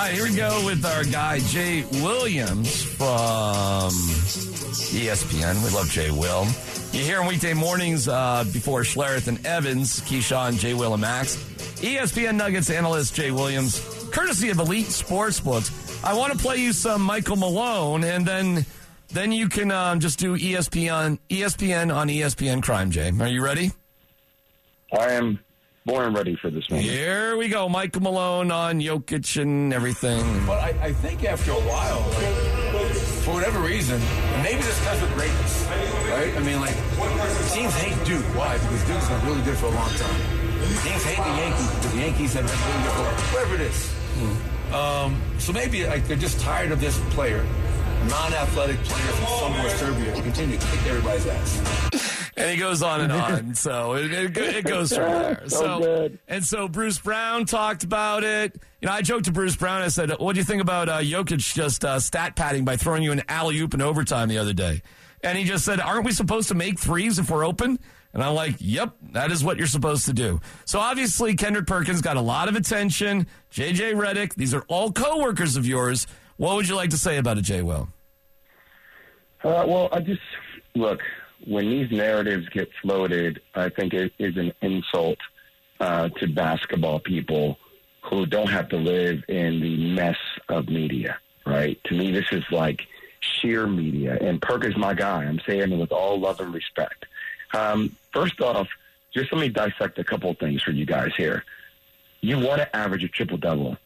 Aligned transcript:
right, 0.00 0.14
here 0.14 0.24
we 0.24 0.34
go 0.34 0.64
with 0.64 0.84
our 0.84 1.04
guy 1.04 1.38
Jay 1.38 1.84
Williams 2.02 2.82
from 2.82 3.92
ESPN. 4.90 5.64
We 5.64 5.70
love 5.70 5.88
Jay 5.88 6.10
Will. 6.10 6.46
You 6.92 7.04
hear 7.04 7.20
him 7.20 7.28
weekday 7.28 7.54
mornings 7.54 8.08
uh, 8.08 8.44
before 8.52 8.80
Schlereth 8.80 9.28
and 9.28 9.44
Evans, 9.46 10.00
Keyshawn, 10.00 10.58
Jay 10.58 10.74
Will, 10.74 10.94
and 10.94 11.00
Max. 11.00 11.36
ESPN 11.80 12.34
Nuggets 12.36 12.70
analyst 12.70 13.14
Jay 13.14 13.30
Williams, 13.30 13.80
courtesy 14.10 14.50
of 14.50 14.58
Elite 14.58 14.86
Sportsbooks. 14.86 16.02
I 16.02 16.14
want 16.14 16.32
to 16.32 16.38
play 16.38 16.56
you 16.56 16.72
some 16.72 17.00
Michael 17.02 17.36
Malone, 17.36 18.02
and 18.02 18.26
then 18.26 18.66
then 19.08 19.30
you 19.30 19.48
can 19.48 19.70
um, 19.70 20.00
just 20.00 20.18
do 20.18 20.36
ESPN 20.36 21.18
ESPN 21.28 21.94
on 21.94 22.08
ESPN 22.08 22.62
Crime. 22.62 22.90
Jay, 22.90 23.12
are 23.20 23.28
you 23.28 23.44
ready? 23.44 23.70
I 24.92 25.12
am 25.12 25.38
born 25.84 26.06
and 26.06 26.16
ready 26.16 26.34
for 26.36 26.50
this 26.50 26.68
one. 26.68 26.80
Here 26.80 27.36
we 27.36 27.48
go, 27.48 27.68
Michael 27.68 28.02
Malone 28.02 28.50
on 28.50 28.80
Jokic 28.80 29.40
and 29.40 29.72
everything. 29.72 30.46
But 30.46 30.60
I, 30.60 30.86
I 30.88 30.92
think 30.92 31.24
after 31.24 31.52
a 31.52 31.60
while, 31.60 32.00
like, 32.00 32.94
for 33.24 33.34
whatever 33.34 33.60
reason, 33.60 34.00
maybe 34.42 34.62
this 34.62 34.82
comes 34.84 35.00
with 35.02 35.12
greatness, 35.14 35.66
right? 36.08 36.34
I 36.36 36.40
mean, 36.40 36.60
like, 36.60 36.74
teams 37.52 37.74
hate 37.74 38.06
Duke. 38.06 38.24
Why? 38.36 38.54
Because 38.54 38.84
Duke's 38.86 39.08
been 39.08 39.26
really 39.26 39.42
good 39.42 39.58
for 39.58 39.66
a 39.66 39.70
long 39.70 39.90
time. 39.90 40.20
Teams 40.82 41.04
hate 41.04 41.22
the 41.22 41.36
Yankees 41.36 41.70
because 41.74 41.92
the 41.92 42.00
Yankees 42.00 42.32
have 42.34 42.46
been 42.46 42.60
really 42.60 42.82
good 42.82 42.92
for 42.92 43.34
whatever 43.34 43.54
it 43.56 43.60
is. 43.60 44.74
Um, 44.74 45.20
so 45.38 45.52
maybe 45.52 45.86
like 45.86 46.08
they're 46.08 46.16
just 46.16 46.40
tired 46.40 46.72
of 46.72 46.80
this 46.80 46.98
player, 47.10 47.44
non-athletic 48.08 48.78
player 48.78 49.12
from 49.12 49.26
somewhere 49.38 49.68
Serbia, 49.76 50.14
to 50.14 50.22
continue 50.22 50.56
to 50.56 50.66
kick 50.66 50.86
everybody's 50.86 51.26
ass. 51.26 52.23
And 52.36 52.50
he 52.50 52.56
goes 52.56 52.82
on 52.82 53.00
and 53.00 53.12
on. 53.12 53.54
so 53.54 53.94
it, 53.94 54.12
it, 54.12 54.36
it 54.36 54.64
goes 54.64 54.92
from 54.92 55.02
there. 55.10 55.42
So 55.48 55.78
good. 55.80 56.18
and 56.26 56.44
so 56.44 56.66
Bruce 56.66 56.98
Brown 56.98 57.44
talked 57.44 57.84
about 57.84 58.24
it. 58.24 58.60
You 58.80 58.88
know, 58.88 58.92
I 58.92 59.02
joked 59.02 59.26
to 59.26 59.32
Bruce 59.32 59.54
Brown. 59.56 59.82
I 59.82 59.88
said, 59.88 60.10
"What 60.18 60.32
do 60.32 60.38
you 60.40 60.44
think 60.44 60.60
about 60.60 60.88
uh, 60.88 60.98
Jokic 61.00 61.54
just 61.54 61.84
uh, 61.84 62.00
stat 62.00 62.34
padding 62.34 62.64
by 62.64 62.76
throwing 62.76 63.02
you 63.04 63.12
an 63.12 63.22
alley 63.28 63.58
oop 63.60 63.72
in 63.74 63.80
overtime 63.80 64.28
the 64.28 64.38
other 64.38 64.52
day?" 64.52 64.82
And 65.22 65.38
he 65.38 65.44
just 65.44 65.64
said, 65.64 65.78
"Aren't 65.80 66.04
we 66.04 66.12
supposed 66.12 66.48
to 66.48 66.54
make 66.54 66.78
threes 66.80 67.18
if 67.18 67.30
we're 67.30 67.46
open?" 67.46 67.78
And 68.12 68.22
I'm 68.22 68.34
like, 68.34 68.56
"Yep, 68.58 68.94
that 69.12 69.30
is 69.30 69.44
what 69.44 69.56
you're 69.56 69.66
supposed 69.68 70.06
to 70.06 70.12
do." 70.12 70.40
So 70.64 70.80
obviously, 70.80 71.34
Kendrick 71.36 71.66
Perkins 71.68 72.00
got 72.02 72.16
a 72.16 72.20
lot 72.20 72.48
of 72.48 72.56
attention. 72.56 73.26
JJ 73.52 73.94
Redick, 73.94 74.34
these 74.34 74.54
are 74.54 74.64
all 74.68 74.90
coworkers 74.92 75.56
of 75.56 75.66
yours. 75.66 76.06
What 76.36 76.56
would 76.56 76.68
you 76.68 76.74
like 76.74 76.90
to 76.90 76.98
say 76.98 77.16
about 77.18 77.38
it, 77.38 77.42
Jay? 77.42 77.62
Will? 77.62 77.88
Uh, 79.44 79.64
well, 79.66 79.88
I 79.92 80.00
just 80.00 80.20
look 80.74 81.00
when 81.46 81.70
these 81.70 81.90
narratives 81.90 82.48
get 82.50 82.70
floated. 82.82 83.40
I 83.54 83.68
think 83.68 83.94
it 83.94 84.12
is 84.18 84.36
an 84.36 84.52
insult 84.60 85.18
uh, 85.80 86.08
to 86.08 86.26
basketball 86.26 87.00
people 87.00 87.58
who 88.02 88.26
don't 88.26 88.50
have 88.50 88.68
to 88.70 88.76
live 88.76 89.22
in 89.28 89.60
the 89.60 89.94
mess 89.94 90.18
of 90.48 90.68
media. 90.68 91.18
Right? 91.46 91.78
To 91.84 91.94
me, 91.94 92.10
this 92.10 92.26
is 92.32 92.44
like 92.50 92.80
sheer 93.20 93.66
media. 93.66 94.16
And 94.20 94.40
Perk 94.40 94.64
is 94.64 94.76
my 94.76 94.94
guy. 94.94 95.24
I'm 95.24 95.40
saying 95.46 95.72
it 95.72 95.76
with 95.76 95.92
all 95.92 96.18
love 96.18 96.40
and 96.40 96.54
respect. 96.54 97.04
Um, 97.52 97.94
first 98.12 98.40
off, 98.40 98.68
just 99.12 99.32
let 99.32 99.40
me 99.40 99.48
dissect 99.48 99.98
a 99.98 100.04
couple 100.04 100.30
of 100.30 100.38
things 100.38 100.62
for 100.62 100.70
you 100.70 100.86
guys 100.86 101.10
here. 101.16 101.44
You 102.20 102.38
want 102.38 102.60
to 102.62 102.76
average 102.76 103.04
a 103.04 103.08
triple 103.08 103.36
double. 103.36 103.76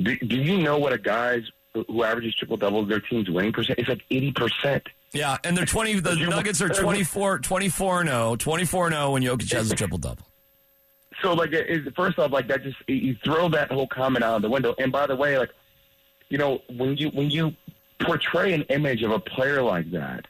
Do, 0.00 0.16
do 0.16 0.36
you 0.36 0.58
know 0.58 0.78
what 0.78 0.92
a 0.92 0.98
guy's 0.98 1.44
who 1.74 2.02
averages 2.02 2.34
triple 2.34 2.56
doubles, 2.56 2.88
their 2.88 3.00
team's 3.00 3.30
winning 3.30 3.52
percent? 3.52 3.78
It's 3.78 3.88
like 3.88 4.04
eighty 4.10 4.32
percent. 4.32 4.88
Yeah, 5.12 5.36
and 5.44 5.56
they're 5.56 5.66
20 5.66 6.00
the 6.00 6.14
Nuggets 6.16 6.62
are 6.62 6.68
24 6.68 7.40
24 7.40 8.00
and 8.00 8.08
0, 8.08 8.36
24 8.36 8.86
and 8.86 8.94
0 8.94 9.10
when 9.12 9.22
Jokic 9.22 9.52
has 9.52 9.70
a 9.70 9.74
triple 9.74 9.98
double. 9.98 10.26
So 11.22 11.34
like, 11.34 11.52
first 11.94 12.18
off, 12.18 12.32
like 12.32 12.48
that 12.48 12.62
just 12.62 12.76
you 12.88 13.16
throw 13.24 13.48
that 13.50 13.70
whole 13.70 13.86
comment 13.86 14.24
out 14.24 14.36
of 14.36 14.42
the 14.42 14.48
window. 14.48 14.74
And 14.78 14.90
by 14.90 15.06
the 15.06 15.14
way, 15.14 15.38
like, 15.38 15.50
you 16.30 16.38
know, 16.38 16.62
when 16.76 16.96
you 16.96 17.08
when 17.10 17.30
you 17.30 17.54
portray 18.00 18.54
an 18.54 18.62
image 18.62 19.02
of 19.02 19.10
a 19.10 19.20
player 19.20 19.62
like 19.62 19.90
that, 19.92 20.26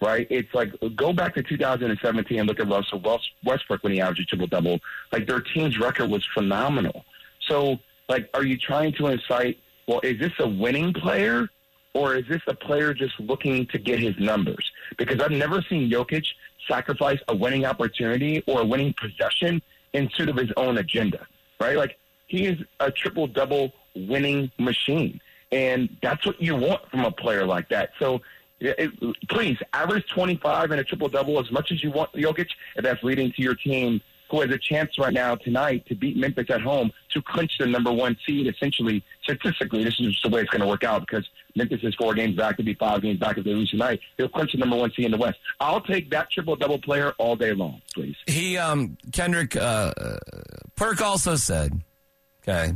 right? 0.00 0.26
It's 0.30 0.52
like 0.54 0.72
go 0.94 1.12
back 1.12 1.34
to 1.34 1.42
2017 1.42 2.38
and 2.38 2.46
look 2.46 2.60
at 2.60 2.68
Russell 2.68 3.00
Westbrook 3.44 3.82
when 3.82 3.92
he 3.92 4.00
averaged 4.00 4.20
a 4.20 4.24
triple 4.26 4.46
double. 4.46 4.78
Like 5.12 5.26
their 5.26 5.40
team's 5.40 5.78
record 5.78 6.10
was 6.10 6.24
phenomenal. 6.34 7.04
So 7.48 7.78
like, 8.08 8.28
are 8.34 8.44
you 8.44 8.58
trying 8.58 8.92
to 8.94 9.08
incite? 9.08 9.58
Well, 9.88 10.00
is 10.02 10.18
this 10.18 10.32
a 10.40 10.48
winning 10.48 10.92
player? 10.92 11.48
Or 11.96 12.14
is 12.14 12.26
this 12.28 12.42
a 12.46 12.52
player 12.52 12.92
just 12.92 13.18
looking 13.18 13.66
to 13.68 13.78
get 13.78 13.98
his 13.98 14.14
numbers? 14.18 14.70
Because 14.98 15.18
I've 15.18 15.30
never 15.30 15.62
seen 15.62 15.90
Jokic 15.90 16.26
sacrifice 16.68 17.18
a 17.28 17.34
winning 17.34 17.64
opportunity 17.64 18.44
or 18.46 18.60
a 18.60 18.66
winning 18.66 18.94
possession 19.00 19.62
in 19.94 20.10
suit 20.10 20.28
of 20.28 20.36
his 20.36 20.50
own 20.58 20.76
agenda, 20.76 21.26
right? 21.58 21.74
Like 21.74 21.96
he 22.26 22.44
is 22.44 22.58
a 22.80 22.90
triple 22.90 23.26
double 23.26 23.72
winning 23.94 24.52
machine, 24.58 25.22
and 25.50 25.88
that's 26.02 26.26
what 26.26 26.38
you 26.38 26.54
want 26.54 26.86
from 26.90 27.06
a 27.06 27.10
player 27.10 27.46
like 27.46 27.70
that. 27.70 27.90
So. 27.98 28.20
It, 28.58 28.90
please 29.28 29.58
average 29.74 30.08
25 30.08 30.70
and 30.70 30.80
a 30.80 30.84
triple 30.84 31.10
double 31.10 31.38
as 31.38 31.52
much 31.52 31.70
as 31.72 31.84
you 31.84 31.90
want 31.90 32.10
Jokic, 32.14 32.48
if 32.76 32.84
that's 32.84 33.02
leading 33.02 33.30
to 33.32 33.42
your 33.42 33.54
team 33.54 34.00
who 34.30 34.40
has 34.40 34.50
a 34.50 34.58
chance 34.58 34.98
right 34.98 35.12
now 35.12 35.34
tonight 35.36 35.84
to 35.86 35.94
beat 35.94 36.16
Memphis 36.16 36.46
at 36.50 36.60
home 36.60 36.92
to 37.10 37.22
clinch 37.22 37.58
the 37.58 37.66
number 37.66 37.92
one 37.92 38.16
seed. 38.26 38.46
Essentially, 38.46 39.04
statistically, 39.22 39.84
this 39.84 39.98
is 40.00 40.10
just 40.10 40.22
the 40.22 40.28
way 40.28 40.40
it's 40.40 40.50
going 40.50 40.60
to 40.60 40.66
work 40.66 40.84
out 40.84 41.00
because 41.06 41.28
Memphis 41.54 41.80
is 41.82 41.94
four 41.94 42.14
games 42.14 42.36
back 42.36 42.56
to 42.56 42.62
be 42.62 42.74
five 42.74 43.02
games 43.02 43.18
back 43.18 43.38
if 43.38 43.44
they 43.44 43.54
lose 43.54 43.70
tonight. 43.70 44.00
They'll 44.16 44.28
clinch 44.28 44.52
the 44.52 44.58
number 44.58 44.76
one 44.76 44.92
seed 44.92 45.06
in 45.06 45.12
the 45.12 45.18
West. 45.18 45.38
I'll 45.60 45.80
take 45.80 46.10
that 46.10 46.30
triple 46.30 46.56
double 46.56 46.78
player 46.78 47.12
all 47.18 47.36
day 47.36 47.52
long, 47.52 47.80
please. 47.94 48.16
He 48.26 48.56
um 48.56 48.96
Kendrick 49.12 49.56
uh, 49.56 49.92
uh, 49.96 50.16
Perk 50.74 51.00
also 51.00 51.36
said, 51.36 51.80
okay, 52.42 52.74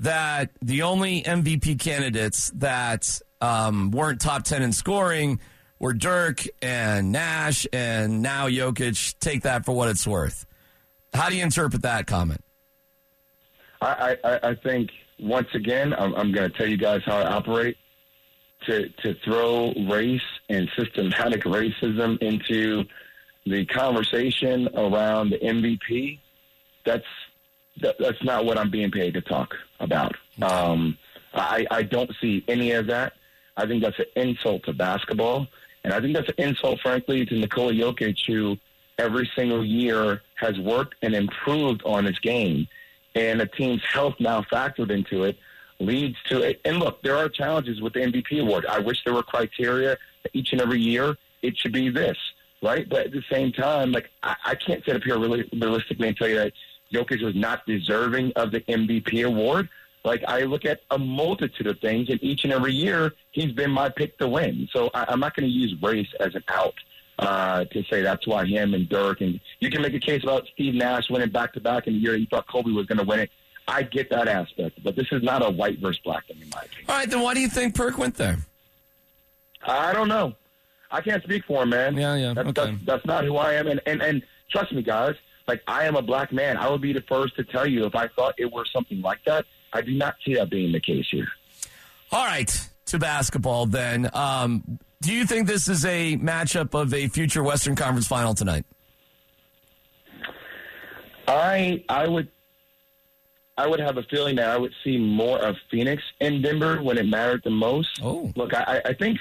that 0.00 0.50
the 0.62 0.82
only 0.82 1.22
MVP 1.22 1.78
candidates 1.78 2.50
that 2.56 3.20
um, 3.40 3.90
weren't 3.90 4.20
top 4.20 4.44
10 4.44 4.62
in 4.62 4.72
scoring 4.72 5.40
were 5.78 5.92
Dirk 5.92 6.44
and 6.62 7.12
Nash 7.12 7.66
and 7.72 8.22
now 8.22 8.48
Jokic. 8.48 9.18
Take 9.18 9.42
that 9.42 9.64
for 9.64 9.72
what 9.72 9.88
it's 9.88 10.06
worth. 10.06 10.46
How 11.12 11.28
do 11.28 11.36
you 11.36 11.42
interpret 11.42 11.82
that 11.82 12.06
comment? 12.06 12.42
I, 13.80 14.16
I, 14.24 14.38
I 14.50 14.54
think 14.54 14.90
once 15.18 15.48
again, 15.54 15.94
I'm, 15.94 16.14
I'm 16.14 16.32
going 16.32 16.50
to 16.50 16.56
tell 16.56 16.66
you 16.66 16.76
guys 16.76 17.02
how 17.04 17.18
I 17.18 17.26
operate. 17.26 17.76
To 18.66 18.90
to 19.02 19.14
throw 19.24 19.72
race 19.88 20.20
and 20.50 20.68
systematic 20.78 21.44
racism 21.44 22.18
into 22.18 22.84
the 23.46 23.64
conversation 23.64 24.68
around 24.74 25.30
the 25.30 25.38
MVP, 25.38 26.18
that's 26.84 27.06
that, 27.80 27.96
that's 27.98 28.22
not 28.22 28.44
what 28.44 28.58
I'm 28.58 28.70
being 28.70 28.90
paid 28.90 29.14
to 29.14 29.22
talk 29.22 29.54
about. 29.80 30.14
Um, 30.42 30.98
I, 31.32 31.66
I 31.70 31.82
don't 31.84 32.10
see 32.20 32.44
any 32.48 32.72
of 32.72 32.86
that. 32.88 33.14
I 33.56 33.66
think 33.66 33.82
that's 33.82 33.98
an 33.98 34.06
insult 34.16 34.64
to 34.64 34.74
basketball, 34.74 35.46
and 35.84 35.94
I 35.94 36.00
think 36.00 36.14
that's 36.14 36.28
an 36.28 36.34
insult, 36.36 36.80
frankly, 36.80 37.24
to 37.24 37.34
Nikola 37.34 37.72
Jokic, 37.72 38.26
who 38.26 38.58
every 38.98 39.30
single 39.34 39.64
year 39.64 40.20
has 40.40 40.58
worked 40.58 40.96
and 41.02 41.14
improved 41.14 41.82
on 41.84 42.04
his 42.04 42.18
game, 42.18 42.66
and 43.14 43.40
the 43.40 43.46
team's 43.46 43.82
health 43.84 44.14
now 44.18 44.42
factored 44.42 44.90
into 44.90 45.24
it 45.24 45.38
leads 45.80 46.16
to 46.28 46.42
it. 46.42 46.60
And 46.64 46.78
look, 46.78 47.02
there 47.02 47.16
are 47.16 47.28
challenges 47.28 47.80
with 47.80 47.94
the 47.94 48.00
MVP 48.00 48.40
award. 48.40 48.66
I 48.66 48.78
wish 48.78 49.02
there 49.04 49.14
were 49.14 49.22
criteria 49.22 49.96
each 50.32 50.52
and 50.52 50.60
every 50.60 50.80
year. 50.80 51.16
It 51.42 51.56
should 51.56 51.72
be 51.72 51.88
this, 51.88 52.18
right? 52.62 52.88
But 52.88 53.06
at 53.06 53.12
the 53.12 53.22
same 53.30 53.52
time, 53.52 53.90
like 53.92 54.10
I, 54.22 54.36
I 54.44 54.54
can't 54.54 54.84
sit 54.84 54.94
up 54.94 55.02
here 55.02 55.18
really 55.18 55.48
realistically 55.52 56.08
and 56.08 56.16
tell 56.16 56.28
you 56.28 56.36
that 56.36 56.52
Jokic 56.92 57.22
was 57.22 57.34
not 57.34 57.64
deserving 57.66 58.32
of 58.36 58.52
the 58.52 58.60
MVP 58.60 59.26
award. 59.26 59.68
Like 60.04 60.22
I 60.28 60.42
look 60.42 60.64
at 60.64 60.80
a 60.90 60.98
multitude 60.98 61.66
of 61.66 61.78
things, 61.80 62.08
and 62.08 62.22
each 62.22 62.44
and 62.44 62.52
every 62.52 62.72
year 62.72 63.12
he's 63.32 63.52
been 63.52 63.70
my 63.70 63.88
pick 63.88 64.18
to 64.18 64.28
win. 64.28 64.68
So 64.72 64.90
I, 64.94 65.06
I'm 65.08 65.20
not 65.20 65.34
going 65.34 65.48
to 65.48 65.52
use 65.52 65.74
race 65.82 66.08
as 66.20 66.34
an 66.34 66.44
out 66.48 66.74
uh, 67.20 67.64
to 67.66 67.84
say 67.84 68.02
that's 68.02 68.26
why 68.26 68.46
him 68.46 68.74
and 68.74 68.88
Dirk 68.88 69.20
and 69.20 69.38
you 69.60 69.70
can 69.70 69.82
make 69.82 69.94
a 69.94 70.00
case 70.00 70.22
about 70.22 70.46
Steve 70.54 70.74
Nash 70.74 71.08
winning 71.10 71.30
back 71.30 71.52
to 71.52 71.60
back 71.60 71.86
in 71.86 71.92
the 71.94 71.98
year 71.98 72.16
you 72.16 72.26
thought 72.26 72.46
Kobe 72.48 72.70
was 72.70 72.86
going 72.86 72.98
to 72.98 73.04
win 73.04 73.20
it. 73.20 73.30
I 73.68 73.82
get 73.82 74.10
that 74.10 74.26
aspect, 74.26 74.82
but 74.82 74.96
this 74.96 75.06
is 75.12 75.22
not 75.22 75.46
a 75.46 75.50
white 75.50 75.78
versus 75.78 76.00
black 76.02 76.26
thing 76.26 76.38
in 76.40 76.48
my 76.50 76.62
opinion. 76.62 76.86
All 76.88 76.96
right, 76.96 77.08
then 77.08 77.20
why 77.20 77.34
do 77.34 77.40
you 77.40 77.48
think 77.48 77.74
Perk 77.74 77.98
went 77.98 78.16
there? 78.16 78.38
I 79.64 79.92
don't 79.92 80.08
know. 80.08 80.34
I 80.90 81.02
can't 81.02 81.22
speak 81.22 81.44
for 81.44 81.62
him, 81.62 81.68
man. 81.68 81.96
Yeah, 81.96 82.16
yeah, 82.16 82.34
That's, 82.34 82.48
okay. 82.48 82.70
that's, 82.72 82.84
that's 82.84 83.06
not 83.06 83.24
who 83.24 83.36
I 83.36 83.54
am. 83.54 83.68
And, 83.68 83.80
and, 83.86 84.02
and 84.02 84.22
trust 84.50 84.72
me, 84.72 84.82
guys, 84.82 85.14
like 85.46 85.62
I 85.68 85.84
am 85.84 85.94
a 85.94 86.02
black 86.02 86.32
man. 86.32 86.56
I 86.56 86.68
would 86.68 86.80
be 86.80 86.92
the 86.92 87.02
first 87.02 87.36
to 87.36 87.44
tell 87.44 87.66
you 87.66 87.84
if 87.84 87.94
I 87.94 88.08
thought 88.08 88.34
it 88.38 88.50
were 88.50 88.64
something 88.64 89.00
like 89.02 89.22
that. 89.26 89.44
I 89.72 89.82
do 89.82 89.92
not 89.94 90.16
see 90.24 90.34
that 90.34 90.50
being 90.50 90.72
the 90.72 90.80
case 90.80 91.06
here. 91.10 91.28
All 92.10 92.24
right, 92.24 92.68
to 92.86 92.98
basketball 92.98 93.66
then. 93.66 94.10
Um, 94.12 94.80
do 95.02 95.12
you 95.12 95.24
think 95.26 95.46
this 95.46 95.68
is 95.68 95.84
a 95.84 96.16
matchup 96.16 96.80
of 96.80 96.92
a 96.92 97.08
future 97.08 97.42
Western 97.42 97.74
Conference 97.74 98.06
final 98.06 98.34
tonight? 98.34 98.64
I 101.26 101.84
I 101.88 102.08
would 102.08 102.28
I 103.56 103.66
would 103.66 103.80
have 103.80 103.98
a 103.98 104.02
feeling 104.04 104.36
that 104.36 104.50
I 104.50 104.56
would 104.56 104.72
see 104.82 104.98
more 104.98 105.38
of 105.38 105.56
Phoenix 105.70 106.02
and 106.20 106.42
Denver 106.42 106.82
when 106.82 106.98
it 106.98 107.06
mattered 107.06 107.42
the 107.44 107.50
most. 107.50 108.00
Oh. 108.02 108.32
Look, 108.34 108.54
I, 108.54 108.80
I 108.84 108.94
think 108.94 109.18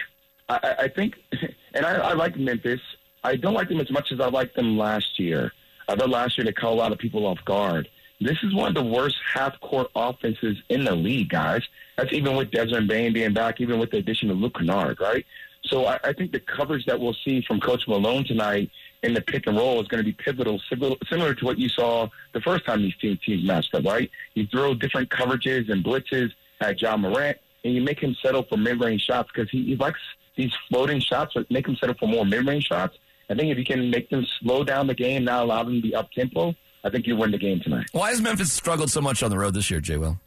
I, 0.49 0.75
I 0.79 0.87
think, 0.87 1.15
and 1.73 1.85
I, 1.85 1.95
I 1.95 2.13
like 2.13 2.37
Memphis. 2.37 2.81
I 3.23 3.35
don't 3.35 3.53
like 3.53 3.69
them 3.69 3.79
as 3.79 3.91
much 3.91 4.11
as 4.11 4.19
I 4.19 4.27
liked 4.29 4.55
them 4.55 4.77
last 4.77 5.19
year. 5.19 5.51
I 5.87 5.95
thought 5.95 6.09
last 6.09 6.37
year 6.37 6.45
they 6.45 6.53
caught 6.53 6.71
a 6.71 6.75
lot 6.75 6.91
of 6.91 6.97
people 6.97 7.25
off 7.25 7.43
guard. 7.45 7.89
this 8.21 8.37
is 8.43 8.53
one 8.53 8.69
of 8.69 8.75
the 8.75 8.83
worst 8.89 9.17
half 9.33 9.59
court 9.59 9.87
offenses 9.95 10.57
in 10.69 10.83
the 10.83 10.95
league, 10.95 11.29
guys. 11.29 11.61
That's 11.97 12.13
even 12.13 12.35
with 12.35 12.51
Desmond 12.51 12.87
Bane 12.87 13.11
being 13.11 13.33
back, 13.33 13.59
even 13.59 13.79
with 13.79 13.91
the 13.91 13.97
addition 13.97 14.29
of 14.29 14.37
Luke 14.37 14.55
Kennard, 14.57 14.99
right? 15.01 15.25
So 15.65 15.85
I, 15.85 15.99
I 16.03 16.13
think 16.13 16.31
the 16.31 16.39
coverage 16.39 16.85
that 16.85 16.99
we'll 16.99 17.15
see 17.25 17.41
from 17.41 17.59
Coach 17.59 17.87
Malone 17.87 18.23
tonight 18.25 18.71
in 19.03 19.13
the 19.13 19.21
pick 19.21 19.47
and 19.47 19.57
roll 19.57 19.79
is 19.81 19.87
going 19.87 20.03
to 20.03 20.05
be 20.05 20.13
pivotal, 20.13 20.59
similar 20.69 21.33
to 21.33 21.45
what 21.45 21.57
you 21.57 21.69
saw 21.69 22.07
the 22.33 22.41
first 22.41 22.65
time 22.65 22.81
these 22.81 22.95
teams, 22.97 23.19
teams 23.25 23.45
matched 23.45 23.73
up, 23.75 23.85
right? 23.85 24.09
You 24.33 24.47
throw 24.47 24.73
different 24.73 25.09
coverages 25.09 25.71
and 25.71 25.83
blitzes 25.83 26.31
at 26.61 26.81
Ja 26.81 26.97
Morant, 26.97 27.37
and 27.63 27.73
you 27.73 27.81
make 27.81 27.99
him 27.99 28.15
settle 28.21 28.43
for 28.43 28.57
mid-range 28.57 29.01
shots 29.01 29.29
because 29.33 29.49
he, 29.49 29.63
he 29.63 29.75
likes 29.75 29.99
these 30.35 30.51
floating 30.69 30.99
shots, 30.99 31.33
but 31.35 31.49
make 31.51 31.67
him 31.67 31.75
settle 31.75 31.95
for 31.99 32.07
more 32.07 32.25
mid-range 32.25 32.65
shots. 32.65 32.97
I 33.29 33.35
think 33.35 33.51
if 33.51 33.57
you 33.57 33.65
can 33.65 33.89
make 33.89 34.09
them 34.09 34.25
slow 34.39 34.63
down 34.63 34.87
the 34.87 34.95
game, 34.95 35.25
not 35.25 35.43
allow 35.43 35.63
them 35.63 35.75
to 35.75 35.81
be 35.81 35.93
up 35.93 36.11
tempo, 36.11 36.55
I 36.83 36.89
think 36.89 37.05
you 37.05 37.15
win 37.15 37.31
the 37.31 37.37
game 37.37 37.59
tonight. 37.59 37.87
Why 37.91 38.09
has 38.09 38.21
Memphis 38.21 38.51
struggled 38.51 38.89
so 38.89 39.01
much 39.01 39.21
on 39.21 39.29
the 39.29 39.37
road 39.37 39.53
this 39.53 39.69
year, 39.69 39.79
Jay 39.79 39.97
Will? 39.97 40.19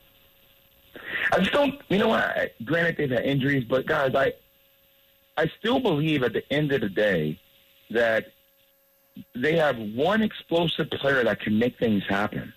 I 1.32 1.38
just 1.38 1.52
don't. 1.52 1.80
You 1.88 1.98
know 1.98 2.08
what? 2.08 2.54
Granted, 2.64 2.96
they've 2.98 3.10
had 3.10 3.24
injuries, 3.24 3.64
but 3.64 3.86
guys, 3.86 4.14
I 4.14 4.34
I 5.36 5.50
still 5.58 5.80
believe 5.80 6.22
at 6.22 6.32
the 6.32 6.42
end 6.52 6.72
of 6.72 6.80
the 6.80 6.88
day 6.88 7.38
that 7.90 8.26
they 9.34 9.56
have 9.56 9.78
one 9.78 10.22
explosive 10.22 10.90
player 10.90 11.24
that 11.24 11.40
can 11.40 11.58
make 11.58 11.78
things 11.78 12.02
happen. 12.08 12.52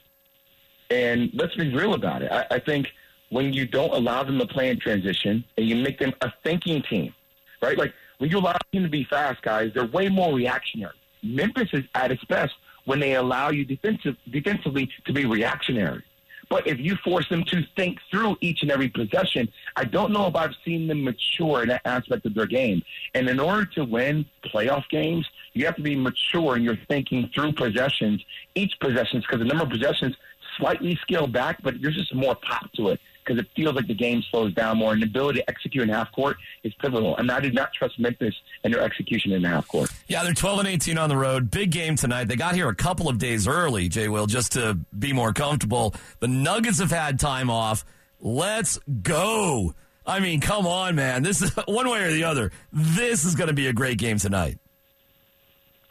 And 0.90 1.32
let's 1.34 1.56
be 1.56 1.74
real 1.74 1.94
about 1.94 2.22
it. 2.22 2.32
I, 2.32 2.46
I 2.52 2.60
think 2.60 2.88
when 3.30 3.54
you 3.54 3.66
don't 3.66 3.94
allow 3.94 4.24
them 4.24 4.38
to 4.40 4.48
play 4.48 4.70
in 4.70 4.80
transition 4.80 5.44
and 5.58 5.68
you 5.68 5.76
make 5.76 6.00
them 6.00 6.14
a 6.22 6.32
thinking 6.44 6.82
team, 6.84 7.14
right? 7.62 7.78
Like 7.78 7.94
when 8.20 8.30
you 8.30 8.40
allow 8.40 8.56
them 8.72 8.84
to 8.84 8.90
be 8.90 9.04
fast, 9.04 9.42
guys, 9.42 9.72
they're 9.74 9.88
way 9.88 10.10
more 10.10 10.34
reactionary. 10.34 10.96
Memphis 11.24 11.70
is 11.74 11.84
at 11.96 12.12
its 12.12 12.24
best 12.26 12.54
when 12.86 13.00
they 13.00 13.16
allow 13.16 13.50
you 13.50 13.66
defensive, 13.66 14.16
defensively 14.30 14.90
to 15.06 15.14
be 15.14 15.26
reactionary. 15.26 16.04
But 16.50 16.68
if 16.68 16.80
you 16.80 16.96
force 17.04 17.28
them 17.30 17.44
to 17.46 17.64
think 17.76 18.00
through 18.12 18.38
each 18.42 18.62
and 18.62 18.72
every 18.72 18.90
possession, 18.90 19.50
I 19.76 19.86
don't 19.86 20.12
know 20.12 20.28
if 20.28 20.36
I've 20.36 20.56
seen 20.64 20.88
them 20.88 21.04
mature 21.04 21.64
in 21.64 21.70
that 21.70 21.82
aspect 21.86 22.26
of 22.26 22.34
their 22.34 22.46
game. 22.46 22.84
And 23.14 23.28
in 23.30 23.40
order 23.40 23.66
to 23.76 23.84
win 23.84 24.26
playoff 24.44 24.88
games, 24.90 25.28
you 25.54 25.66
have 25.66 25.76
to 25.76 25.82
be 25.82 25.96
mature 25.96 26.58
in 26.58 26.64
your 26.64 26.78
thinking 26.88 27.30
through 27.34 27.54
possessions, 27.54 28.24
each 28.56 28.74
possession, 28.80 29.22
because 29.22 29.40
the 29.40 29.46
number 29.46 29.64
of 29.64 29.70
possessions 29.70 30.16
slightly 30.58 30.96
scale 31.02 31.28
back, 31.28 31.62
but 31.64 31.82
there's 31.82 31.96
just 31.96 32.14
more 32.14 32.36
pop 32.36 32.72
to 32.74 32.90
it 32.90 33.00
because 33.24 33.40
it 33.40 33.48
feels 33.56 33.76
like 33.76 33.88
the 33.88 33.94
game 33.94 34.24
slows 34.30 34.54
down 34.54 34.78
more 34.78 34.94
and 34.94 35.02
the 35.02 35.08
ability 35.08 35.40
to 35.40 35.50
execute 35.50 35.84
in 35.84 35.90
half 35.90 36.12
court 36.12 36.38
is 36.64 36.74
pivotal. 36.76 37.18
And 37.18 37.32
I 37.32 37.40
did 37.40 37.56
not 37.56 37.74
trust 37.74 38.00
Memphis 38.00 38.36
and 38.64 38.74
their 38.74 38.82
execution 38.82 39.32
in 39.32 39.42
the 39.42 39.50
half 39.50 39.68
court. 39.68 39.92
Yeah, 40.08 40.24
they're 40.24 40.34
12 40.34 40.60
and 40.60 40.68
18 40.68 40.98
on 41.00 41.10
the 41.10 41.18
road. 41.18 41.50
Big 41.50 41.72
game 41.72 41.96
tonight. 41.96 42.26
They 42.26 42.36
got 42.36 42.54
here 42.54 42.70
a 42.70 42.76
couple 42.76 43.10
of 43.10 43.18
days 43.18 43.48
early, 43.48 43.90
Jay 43.90 44.08
Will, 44.08 44.28
just 44.28 44.52
to 44.52 44.78
be 44.98 45.14
more 45.14 45.34
comfortable. 45.34 45.96
The 46.20 46.28
Nuggets 46.28 46.80
have 46.80 46.92
had 46.92 47.20
time 47.20 47.50
off. 47.50 47.84
Let's 48.20 48.80
go. 49.02 49.74
I 50.06 50.20
mean, 50.20 50.42
come 50.42 50.68
on, 50.68 50.96
man. 50.96 51.24
This 51.24 51.42
is 51.42 51.52
one 51.66 51.90
way 51.90 52.04
or 52.04 52.12
the 52.12 52.26
other. 52.26 52.52
This 52.72 53.26
is 53.26 53.36
going 53.36 53.48
to 53.48 53.54
be 53.54 53.68
a 53.68 53.74
great 53.74 53.98
game 53.98 54.20
tonight. 54.20 54.60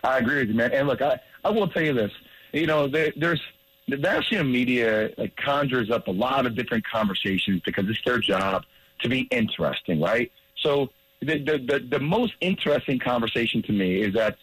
I 0.05 0.19
agree 0.19 0.39
with 0.41 0.49
you, 0.49 0.55
man. 0.55 0.73
And 0.73 0.87
look, 0.87 1.03
I, 1.03 1.19
I 1.45 1.51
will 1.51 1.69
tell 1.69 1.83
you 1.83 1.95
this. 1.95 2.13
You 2.53 2.67
know, 2.67 2.87
there, 2.87 3.13
there's 3.17 3.41
the 3.89 3.97
national 3.97 4.45
media 4.45 5.11
like 5.19 5.35
conjures 5.37 5.91
up 5.91 6.07
a 6.07 6.13
lot 6.13 6.47
of 6.47 6.55
different 6.55 6.85
conversations 6.87 7.63
because 7.65 7.89
it's 7.89 8.01
their 8.05 8.19
job 8.19 8.65
to 9.01 9.09
be 9.09 9.23
interesting, 9.31 10.01
right? 10.01 10.31
So 10.61 10.91
the 11.25 11.39
the 11.39 11.59
the, 11.59 11.87
the 11.91 12.01
most 12.01 12.35
interesting 12.41 12.99
conversation 12.99 13.63
to 13.63 13.73
me 13.73 14.03
is 14.03 14.15
that 14.15 14.37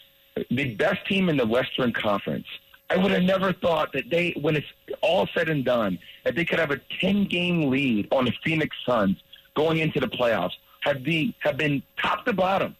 the 0.50 0.75
best 0.75 1.06
team 1.07 1.30
in 1.30 1.38
the 1.38 1.45
Western 1.48 1.92
Conference. 1.94 2.48
I 2.89 2.98
would 2.98 3.12
have 3.12 3.24
never 3.24 3.54
thought 3.54 3.94
that 3.94 4.10
they, 4.10 4.31
when 4.42 4.57
it's 4.57 4.68
all 5.00 5.25
said 5.33 5.48
and 5.48 5.63
done, 5.63 5.98
that 6.25 6.36
they 6.36 6.44
could 6.44 6.60
have 6.60 6.72
a 6.72 6.81
ten 7.00 7.24
game 7.24 7.69
lead 7.69 8.10
on 8.12 8.25
the 8.25 8.33
Phoenix 8.44 8.75
Suns 8.86 9.18
going 9.56 9.78
into 9.78 10.01
the 10.01 10.10
playoffs. 10.10 10.51
Have 10.81 11.04
the 11.06 11.33
have 11.39 11.56
been 11.56 11.83
top 11.98 12.25
to 12.25 12.33
bottom 12.33 12.75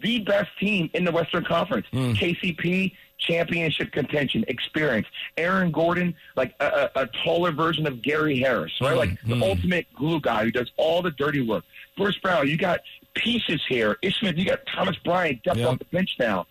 the 0.00 0.20
best 0.20 0.50
team 0.58 0.90
in 0.94 1.04
the 1.04 1.12
Western 1.12 1.44
Conference. 1.44 1.86
Mm. 1.92 2.14
KCP 2.16 2.92
championship 3.18 3.92
contention, 3.92 4.44
experience. 4.48 5.06
Aaron 5.36 5.70
Gordon, 5.72 6.14
like 6.36 6.54
a, 6.60 6.90
a, 6.94 7.02
a 7.02 7.06
taller 7.24 7.50
version 7.50 7.86
of 7.86 8.02
Gary 8.02 8.38
Harris, 8.38 8.72
right? 8.80 8.94
Mm, 8.94 8.96
like 8.96 9.10
mm. 9.22 9.38
the 9.38 9.46
ultimate 9.46 9.86
glue 9.94 10.20
guy 10.20 10.44
who 10.44 10.50
does 10.50 10.70
all 10.76 11.02
the 11.02 11.10
dirty 11.12 11.46
work. 11.46 11.64
Bruce 11.96 12.18
Brown, 12.18 12.46
you 12.46 12.58
got 12.58 12.80
pieces 13.16 13.60
here. 13.68 13.96
Ishmael, 14.02 14.38
you 14.38 14.44
got 14.44 14.60
Thomas 14.74 14.96
Bryant 15.04 15.42
depth 15.42 15.58
yep. 15.58 15.68
on 15.68 15.78
the 15.78 15.84
bench 15.86 16.10
now. 16.18 16.46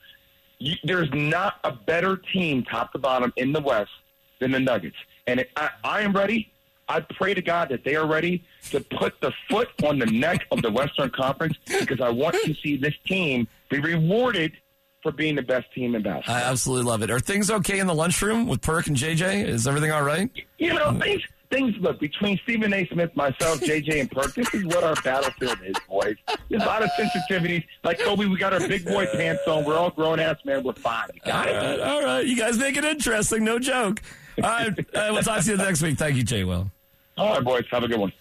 You, 0.60 0.76
there's 0.84 1.10
not 1.14 1.60
a 1.64 1.72
better 1.72 2.18
team, 2.18 2.64
top 2.64 2.92
to 2.94 2.98
bottom, 2.98 3.32
in 3.38 3.54
the 3.54 3.62
West 3.62 3.92
than 4.40 4.52
the 4.52 4.60
Nuggets. 4.60 4.98
And 5.28 5.40
it, 5.42 5.52
I, 5.56 5.70
I 5.84 6.02
am 6.02 6.14
ready. 6.14 6.52
I 6.88 7.00
pray 7.00 7.34
to 7.34 7.42
God 7.42 7.70
that 7.70 7.84
they 7.84 7.96
are 7.96 8.06
ready 8.06 8.44
to 8.70 8.80
put 8.80 9.20
the 9.20 9.32
foot 9.50 9.70
on 9.84 9.98
the 9.98 10.06
neck 10.06 10.46
of 10.52 10.62
the 10.62 10.72
Western 10.72 11.10
Conference 11.10 11.58
because 11.80 12.00
I 12.00 12.10
want 12.10 12.36
to 12.44 12.54
see 12.54 12.78
this 12.78 12.94
team 13.08 13.48
be 13.70 13.80
rewarded 13.80 14.54
for 15.02 15.12
being 15.12 15.36
the 15.36 15.42
best 15.42 15.72
team 15.74 15.96
in 15.96 16.04
basketball. 16.04 16.36
I 16.36 16.42
absolutely 16.42 16.90
love 16.90 17.02
it. 17.02 17.12
Are 17.12 17.20
things 17.20 17.50
okay 17.50 17.80
in 17.80 17.88
the 17.88 17.94
lunchroom 17.94 18.48
with 18.48 18.62
Perk 18.62 18.88
and 18.88 18.96
JJ? 18.96 19.48
Is 19.48 19.68
everything 19.68 19.92
all 19.92 20.04
right? 20.04 20.30
You 20.58 20.74
know, 20.74 20.98
things 21.00 21.22
things 21.56 21.76
look 21.80 22.00
between 22.00 22.38
Stephen 22.44 22.74
A. 22.74 22.86
Smith, 22.88 23.16
myself, 23.16 23.60
JJ, 23.62 24.02
and 24.02 24.12
Perk. 24.12 24.34
This 24.34 24.54
is 24.54 24.66
what 24.66 24.84
our 24.84 24.96
battlefield 25.04 25.58
is, 25.66 25.76
boys. 25.88 26.16
There's 26.50 26.64
a 26.64 26.66
lot 26.66 26.84
of 26.84 26.90
sensitivities. 26.92 27.64
Like 27.84 28.00
Kobe, 28.00 28.26
we 28.26 28.38
got 28.38 28.54
our 28.54 28.68
big 28.68 28.86
boy 28.86 29.06
pants 29.08 29.42
on. 29.48 29.64
We're 29.64 29.78
all 29.78 29.92
grown 29.92 30.20
ass 30.20 30.38
men. 30.44 30.64
We're 30.64 30.74
fine. 30.74 31.08
Got 31.26 31.48
all 31.48 31.54
right, 31.54 31.80
all 31.80 32.04
right. 32.04 32.26
You 32.26 32.36
guys 32.36 32.58
make 32.58 32.76
it 32.78 32.86
interesting. 32.86 33.44
No 33.44 33.60
joke. 33.60 34.02
All 34.38 34.50
right, 34.50 34.78
uh, 34.78 35.10
we'll 35.12 35.24
talk 35.24 35.44
to 35.44 35.52
you 35.52 35.58
next 35.58 35.82
week. 35.82 35.98
Thank 35.98 36.18
you, 36.18 36.24
Jay. 36.24 36.44
Will. 36.44 36.70
All 37.18 37.36
right, 37.36 37.44
boys. 37.44 37.64
Have 37.72 37.84
a 37.84 37.88
good 37.88 38.00
one. 38.00 38.12